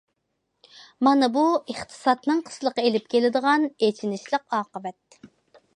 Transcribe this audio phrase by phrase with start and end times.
[1.07, 1.43] مانا بۇ
[1.73, 5.21] ئىقتىسادنىڭ قىسلىقى ئېلىپ كېلىدىغان ئېچىنىشلىق ئاقىۋەت.